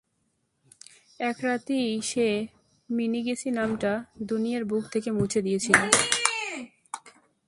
[1.19, 2.27] এক রাতেই সে
[2.89, 3.91] মিনিগিশি নামটা
[4.21, 5.79] দুনিয়ার বুক থেকে মুছে দিয়েছিল।